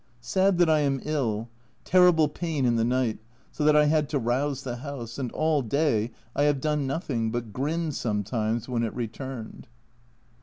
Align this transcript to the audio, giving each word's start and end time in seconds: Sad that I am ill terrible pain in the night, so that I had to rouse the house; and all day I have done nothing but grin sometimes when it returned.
Sad 0.19 0.57
that 0.57 0.67
I 0.67 0.79
am 0.79 0.99
ill 1.03 1.47
terrible 1.83 2.27
pain 2.27 2.65
in 2.65 2.75
the 2.75 2.83
night, 2.83 3.19
so 3.51 3.63
that 3.63 3.75
I 3.75 3.85
had 3.85 4.09
to 4.09 4.17
rouse 4.17 4.63
the 4.63 4.77
house; 4.77 5.19
and 5.19 5.31
all 5.31 5.61
day 5.61 6.09
I 6.35 6.45
have 6.45 6.59
done 6.59 6.87
nothing 6.87 7.29
but 7.29 7.53
grin 7.53 7.91
sometimes 7.91 8.67
when 8.67 8.81
it 8.81 8.95
returned. 8.95 9.67